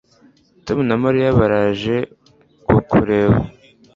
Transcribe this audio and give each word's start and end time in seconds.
tom 0.65 0.79
na 0.89 0.95
mariya 1.03 1.37
baraje 1.39 1.95
kukureba 2.67 3.37